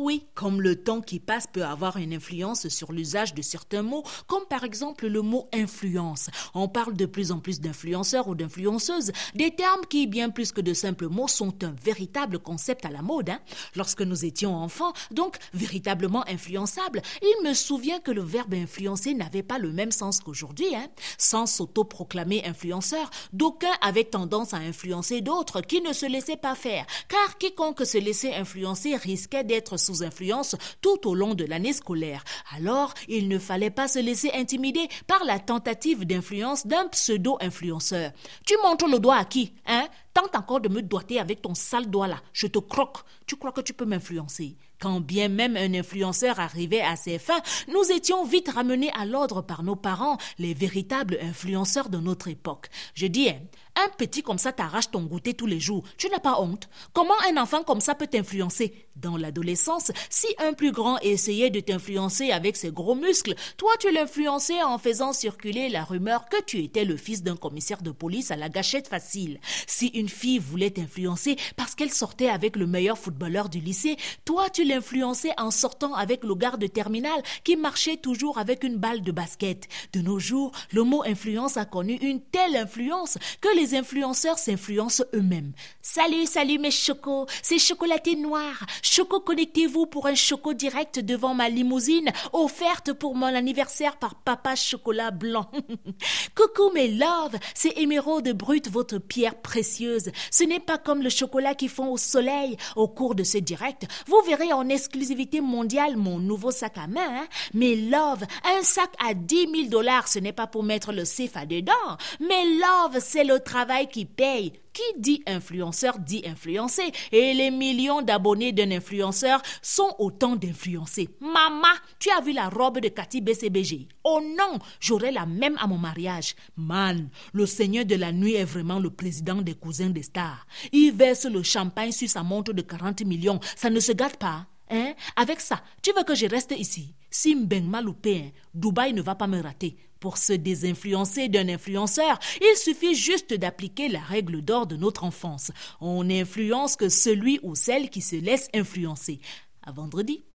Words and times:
oui, 0.00 0.26
comme 0.34 0.62
le 0.62 0.82
temps 0.82 1.02
qui 1.02 1.20
passe 1.20 1.46
peut 1.46 1.64
avoir 1.64 1.98
une 1.98 2.14
influence 2.14 2.68
sur 2.68 2.90
l'usage 2.90 3.34
de 3.34 3.42
certains 3.42 3.82
mots, 3.82 4.02
comme 4.26 4.46
par 4.48 4.64
exemple 4.64 5.06
le 5.06 5.20
mot 5.20 5.48
influence. 5.52 6.30
On 6.54 6.68
parle 6.68 6.96
de 6.96 7.04
plus 7.04 7.32
en 7.32 7.38
plus 7.38 7.60
d'influenceurs 7.60 8.26
ou 8.28 8.34
d'influenceuses, 8.34 9.12
des 9.34 9.50
termes 9.50 9.84
qui, 9.88 10.06
bien 10.06 10.30
plus 10.30 10.52
que 10.52 10.62
de 10.62 10.72
simples 10.72 11.08
mots, 11.08 11.28
sont 11.28 11.62
un 11.64 11.74
véritable 11.84 12.38
concept 12.38 12.86
à 12.86 12.90
la 12.90 13.02
mode. 13.02 13.28
Hein. 13.28 13.40
Lorsque 13.76 14.00
nous 14.00 14.24
étions 14.24 14.56
enfants, 14.56 14.92
donc 15.10 15.36
véritablement 15.52 16.26
influençables, 16.28 17.02
il 17.20 17.46
me 17.46 17.52
souvient 17.52 18.00
que 18.00 18.10
le 18.10 18.22
verbe 18.22 18.54
influencer 18.54 19.12
n'avait 19.14 19.42
pas 19.42 19.58
le 19.58 19.70
même 19.70 19.92
sens 19.92 20.20
qu'aujourd'hui. 20.20 20.74
Hein. 20.74 20.88
Sans 21.18 21.44
s'autoproclamer 21.44 22.42
influenceur, 22.46 23.10
d'aucuns 23.34 23.68
avaient 23.82 24.04
tendance 24.04 24.54
à 24.54 24.58
influencer 24.58 25.20
d'autres 25.20 25.60
qui 25.60 25.82
ne 25.82 25.92
se 25.92 26.06
laissaient 26.06 26.36
pas 26.36 26.54
faire, 26.54 26.86
car 27.08 27.36
quiconque 27.38 27.84
se 27.84 27.98
laissait 27.98 28.34
influencer 28.34 28.96
risquait 28.96 29.44
d'être 29.44 29.76
influence 30.02 30.56
tout 30.80 31.08
au 31.08 31.14
long 31.14 31.34
de 31.34 31.44
l'année 31.44 31.72
scolaire. 31.72 32.24
Alors, 32.56 32.94
il 33.08 33.28
ne 33.28 33.38
fallait 33.38 33.70
pas 33.70 33.88
se 33.88 33.98
laisser 33.98 34.30
intimider 34.32 34.88
par 35.06 35.24
la 35.24 35.38
tentative 35.38 36.04
d'influence 36.04 36.66
d'un 36.66 36.88
pseudo-influenceur. 36.88 38.12
Tu 38.46 38.54
montres 38.62 38.88
le 38.88 38.98
doigt 38.98 39.16
à 39.16 39.24
qui, 39.24 39.52
hein? 39.66 39.86
Tente 40.14 40.34
encore 40.34 40.60
de 40.60 40.68
me 40.68 40.82
doiter 40.82 41.20
avec 41.20 41.42
ton 41.42 41.54
sale 41.54 41.88
doigt 41.88 42.08
là. 42.08 42.20
Je 42.32 42.46
te 42.46 42.58
croque. 42.58 42.98
Tu 43.26 43.36
crois 43.36 43.52
que 43.52 43.60
tu 43.60 43.74
peux 43.74 43.84
m'influencer? 43.84 44.56
Quand 44.80 45.00
bien 45.00 45.28
même 45.28 45.58
un 45.58 45.74
influenceur 45.74 46.40
arrivait 46.40 46.80
à 46.80 46.96
ses 46.96 47.18
fins, 47.18 47.42
nous 47.68 47.92
étions 47.92 48.24
vite 48.24 48.48
ramenés 48.48 48.90
à 48.98 49.04
l'ordre 49.04 49.42
par 49.42 49.62
nos 49.62 49.76
parents, 49.76 50.16
les 50.38 50.54
véritables 50.54 51.18
influenceurs 51.20 51.90
de 51.90 51.98
notre 51.98 52.28
époque. 52.28 52.68
Je 52.94 53.06
dis, 53.06 53.28
hein, 53.28 53.40
un 53.76 53.88
petit 53.96 54.22
comme 54.22 54.38
ça 54.38 54.52
t'arrache 54.52 54.90
ton 54.90 55.02
goûter 55.02 55.34
tous 55.34 55.46
les 55.46 55.60
jours. 55.60 55.84
Tu 55.96 56.08
n'as 56.08 56.18
pas 56.18 56.40
honte? 56.40 56.68
Comment 56.92 57.14
un 57.30 57.40
enfant 57.40 57.62
comme 57.62 57.80
ça 57.80 57.94
peut 57.94 58.06
t'influencer? 58.06 58.86
Dans 58.96 59.16
l'adolescence, 59.16 59.92
si 60.10 60.26
un 60.38 60.52
plus 60.52 60.72
grand 60.72 60.98
essayait 60.98 61.48
de 61.48 61.60
t'influencer 61.60 62.32
avec 62.32 62.56
ses 62.56 62.70
gros 62.70 62.94
muscles, 62.94 63.34
toi 63.56 63.70
tu 63.78 63.90
l'influençais 63.90 64.62
en 64.62 64.76
faisant 64.78 65.12
circuler 65.12 65.68
la 65.70 65.84
rumeur 65.84 66.28
que 66.28 66.42
tu 66.42 66.62
étais 66.62 66.84
le 66.84 66.96
fils 66.96 67.22
d'un 67.22 67.36
commissaire 67.36 67.82
de 67.82 67.92
police 67.92 68.30
à 68.30 68.36
la 68.36 68.48
gâchette 68.48 68.88
facile. 68.88 69.40
Si 69.66 69.86
une 69.88 70.08
fille 70.08 70.38
voulait 70.38 70.70
t'influencer 70.70 71.36
parce 71.56 71.74
qu'elle 71.74 71.92
sortait 71.92 72.28
avec 72.28 72.56
le 72.56 72.66
meilleur 72.66 72.98
footballeur 72.98 73.48
du 73.48 73.60
lycée, 73.60 73.96
toi 74.24 74.50
tu 74.50 74.64
l'influençais 74.70 75.32
en 75.38 75.50
sortant 75.50 75.94
avec 75.94 76.24
le 76.24 76.34
garde 76.34 76.72
terminal 76.72 77.22
qui 77.44 77.56
marchait 77.56 77.96
toujours 77.96 78.38
avec 78.38 78.64
une 78.64 78.76
balle 78.76 79.02
de 79.02 79.12
basket. 79.12 79.68
De 79.92 80.00
nos 80.00 80.18
jours, 80.18 80.52
le 80.72 80.84
mot 80.84 81.02
influence 81.04 81.56
a 81.56 81.64
connu 81.64 81.94
une 82.00 82.20
telle 82.20 82.56
influence 82.56 83.18
que 83.40 83.54
les 83.56 83.74
influenceurs 83.74 84.38
s'influencent 84.38 85.04
eux-mêmes. 85.14 85.52
Salut, 85.82 86.26
salut 86.26 86.58
mes 86.58 86.70
chocos, 86.70 87.26
c'est 87.42 87.58
chocolaté 87.58 88.16
noir. 88.16 88.64
Choco, 88.82 89.20
connectez-vous 89.20 89.86
pour 89.86 90.06
un 90.06 90.14
choco 90.14 90.54
direct 90.54 91.00
devant 91.00 91.34
ma 91.34 91.48
limousine, 91.48 92.10
offerte 92.32 92.92
pour 92.92 93.14
mon 93.16 93.26
anniversaire 93.26 93.96
par 93.96 94.14
papa 94.14 94.54
chocolat 94.54 95.10
blanc. 95.10 95.50
Coucou 96.34 96.70
mes 96.72 96.88
loves, 96.88 97.38
c'est 97.54 97.76
émeraude 97.78 98.30
brute, 98.30 98.70
votre 98.70 98.98
pierre 98.98 99.40
précieuse. 99.40 100.10
Ce 100.30 100.44
n'est 100.44 100.60
pas 100.60 100.78
comme 100.78 101.02
le 101.02 101.10
chocolat 101.10 101.54
qui 101.54 101.68
fond 101.68 101.88
au 101.88 101.96
soleil. 101.96 102.56
Au 102.76 102.88
cours 102.88 103.14
de 103.14 103.24
ce 103.24 103.38
direct, 103.38 103.86
vous 104.06 104.20
verrez 104.26 104.52
en 104.52 104.59
exclusivité 104.68 105.40
mondiale 105.40 105.96
mon 105.96 106.18
nouveau 106.18 106.50
sac 106.50 106.78
à 106.78 106.86
main. 106.86 107.00
Hein. 107.00 107.26
Mes 107.54 107.76
loves, 107.76 108.24
un 108.44 108.62
sac 108.62 108.90
à 109.04 109.14
10 109.14 109.48
000 109.54 109.68
dollars, 109.68 110.08
ce 110.08 110.18
n'est 110.18 110.32
pas 110.32 110.46
pour 110.46 110.62
mettre 110.62 110.92
le 110.92 111.04
CFA 111.04 111.46
dedans. 111.46 111.72
Mes 112.20 112.58
loves, 112.58 113.00
c'est 113.00 113.24
le 113.24 113.40
travail 113.40 113.88
qui 113.88 114.04
paye. 114.04 114.52
Qui 114.72 114.82
dit 114.98 115.22
influenceur 115.26 115.98
dit 115.98 116.22
influencé. 116.24 116.82
Et 117.12 117.34
les 117.34 117.50
millions 117.50 118.02
d'abonnés 118.02 118.52
d'un 118.52 118.70
influenceur 118.70 119.42
sont 119.62 119.94
autant 119.98 120.36
d'influencés. 120.36 121.08
Maman, 121.20 121.74
tu 121.98 122.10
as 122.10 122.20
vu 122.20 122.32
la 122.32 122.48
robe 122.48 122.80
de 122.80 122.88
Cathy 122.88 123.20
BCBG 123.20 123.88
Oh 124.04 124.20
non, 124.20 124.58
j'aurai 124.80 125.10
la 125.10 125.26
même 125.26 125.56
à 125.58 125.66
mon 125.66 125.78
mariage. 125.78 126.34
Man, 126.56 127.08
le 127.32 127.46
seigneur 127.46 127.84
de 127.84 127.96
la 127.96 128.12
nuit 128.12 128.34
est 128.34 128.44
vraiment 128.44 128.78
le 128.78 128.90
président 128.90 129.42
des 129.42 129.54
cousins 129.54 129.90
des 129.90 130.02
stars. 130.02 130.46
Il 130.72 130.92
verse 130.92 131.26
le 131.26 131.42
champagne 131.42 131.92
sur 131.92 132.08
sa 132.08 132.22
montre 132.22 132.52
de 132.52 132.62
40 132.62 133.04
millions. 133.04 133.40
Ça 133.56 133.70
ne 133.70 133.80
se 133.80 133.92
gâte 133.92 134.18
pas. 134.18 134.46
Hein? 134.70 134.94
Avec 135.16 135.40
ça, 135.40 135.62
tu 135.82 135.92
veux 135.92 136.04
que 136.04 136.14
je 136.14 136.26
reste 136.26 136.52
ici? 136.56 136.94
Si 137.10 137.34
Mbeng 137.34 137.64
m'a 137.64 137.82
loupé, 137.82 138.16
hein, 138.18 138.30
Dubaï 138.54 138.92
ne 138.92 139.02
va 139.02 139.14
pas 139.14 139.26
me 139.26 139.42
rater. 139.42 139.76
Pour 139.98 140.16
se 140.16 140.32
désinfluencer 140.32 141.28
d'un 141.28 141.48
influenceur, 141.48 142.18
il 142.40 142.56
suffit 142.56 142.94
juste 142.94 143.34
d'appliquer 143.34 143.88
la 143.88 144.00
règle 144.00 144.40
d'or 144.40 144.66
de 144.66 144.76
notre 144.76 145.04
enfance. 145.04 145.50
On 145.80 146.04
n'influence 146.04 146.76
que 146.76 146.88
celui 146.88 147.38
ou 147.42 147.54
celle 147.54 147.90
qui 147.90 148.00
se 148.00 148.16
laisse 148.16 148.48
influencer. 148.54 149.20
À 149.62 149.72
vendredi. 149.72 150.24